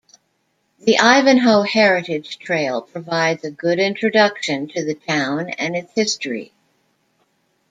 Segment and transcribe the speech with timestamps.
[0.79, 6.53] The Ivanhoe Heritage Trail provides a good introduction to the town and its history.